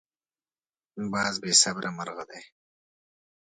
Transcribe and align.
باز 1.11 1.33
بې 1.41 1.51
صبره 1.61 1.89
مرغه 1.97 2.23
دی 2.29 2.41